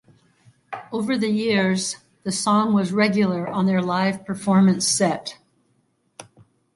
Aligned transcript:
Over 0.91 1.15
the 1.15 1.29
years, 1.29 1.97
the 2.23 2.31
song 2.31 2.73
was 2.73 2.91
regular 2.91 3.47
on 3.47 3.67
their 3.67 3.83
live 3.83 4.25
performance 4.25 4.87
set. 4.87 5.37